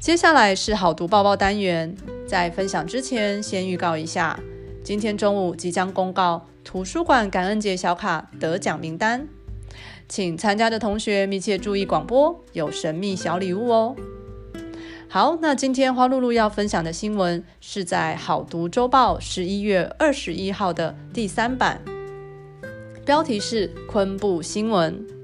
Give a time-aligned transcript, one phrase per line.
[0.00, 4.38] 接下来是好读报报单元，在分享之前先预告一下，
[4.84, 9.26] 今天中午即将公告图书馆感恩节小卡得奖名单，
[10.08, 13.96] 请参加的同学密切注意广播，有神秘小礼物哦。
[15.08, 21.82] 好，那今天花露露要分享的新闻是在好读周报十一月二十一号的第三版，
[23.04, 25.17] 标题是昆布新闻。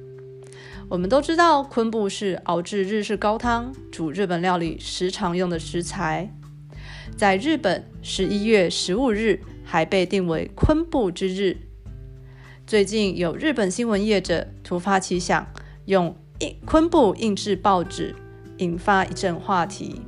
[0.90, 6.30] 我们都知道，昆布是熬制日式高汤、煮日本料理时常用的食材。
[7.16, 11.56] 在日本，十一月十五日还被定为昆布之日。
[12.66, 15.46] 最近有日本新闻业者突发奇想，
[15.86, 18.14] 用印昆布印制报纸，
[18.58, 20.02] 引发一阵话题。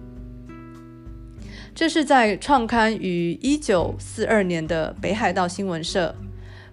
[1.75, 6.15] 这是在创刊于一九四二年的北海道新闻社，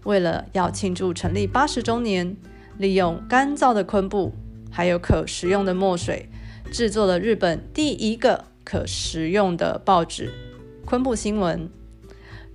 [0.04, 2.36] 为了要庆祝成立八十周年。
[2.78, 4.34] 利用干燥的昆布，
[4.72, 6.30] 还有可食用的墨水，
[6.72, 10.28] 制作了日本第一个可食用的报纸
[10.86, 11.70] 《昆布新闻》。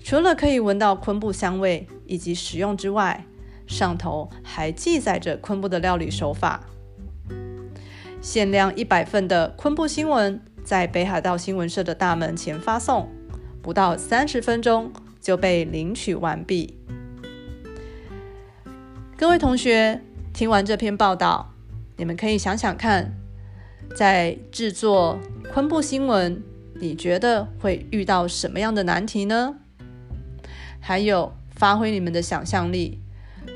[0.02, 3.24] 除了可以闻到昆布香味以及食用之外，
[3.66, 6.64] 上头还记载着昆布的料理手法。
[8.20, 13.08] 限量一百份的《昆布新闻》在北海道新闻社的大门前发送，
[13.62, 16.76] 不到三十分钟就被领取完毕。
[19.16, 20.02] 各位同学。
[20.38, 21.52] 听完这篇报道，
[21.96, 23.12] 你们可以想想看，
[23.96, 25.18] 在制作
[25.52, 26.40] 昆布新闻，
[26.74, 29.56] 你觉得会遇到什么样的难题呢？
[30.78, 33.00] 还有，发挥你们的想象力，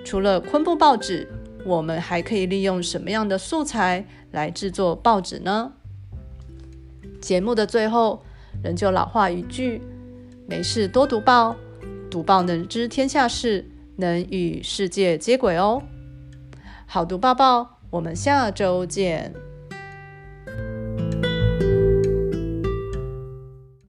[0.05, 1.29] 除了昆布报纸，
[1.65, 5.75] 我们还可以利用什么样的素材来制作报纸呢？
[7.21, 8.25] 节目的最后，
[8.61, 9.81] 仍旧老话一句：
[10.49, 11.55] 没事多读报，
[12.11, 15.81] 读报能知天下事，能与世界接轨哦。
[16.95, 19.33] 好读报报，我们下周见。